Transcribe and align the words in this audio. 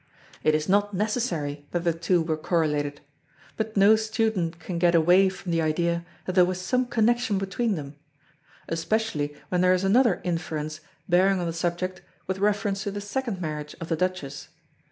It 0.41 0.55
is 0.55 0.67
not 0.67 0.95
necessary 0.95 1.67
that 1.69 1.83
the 1.83 1.93
two 1.93 2.23
were 2.23 2.35
correlated; 2.35 3.01
but 3.55 3.77
no 3.77 3.95
student 3.95 4.59
can 4.59 4.79
get 4.79 4.95
away 4.95 5.29
from 5.29 5.51
the 5.51 5.61
idea 5.61 6.03
that 6.25 6.33
there 6.33 6.43
was 6.43 6.59
some 6.59 6.87
connection 6.87 7.37
between 7.37 7.75
them, 7.75 7.95
especially 8.67 9.35
when 9.49 9.61
there 9.61 9.73
is 9.73 9.83
another 9.83 10.19
inference 10.23 10.79
bearing 11.07 11.39
on 11.39 11.45
the 11.45 11.53
subject 11.53 12.01
with 12.25 12.39
reference 12.39 12.81
to 12.85 12.89
the 12.89 12.99
second 12.99 13.41
marriage 13.41 13.75
of 13.79 13.89
the 13.89 13.95
Duchess. 13.95 14.47